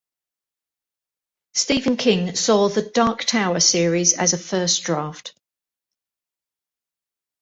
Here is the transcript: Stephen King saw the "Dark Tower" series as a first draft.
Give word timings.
Stephen 1.53 1.95
King 1.95 2.35
saw 2.35 2.67
the 2.69 2.81
"Dark 2.81 3.23
Tower" 3.23 3.59
series 3.59 4.15
as 4.15 4.33
a 4.33 4.37
first 4.39 4.81
draft. 4.83 5.35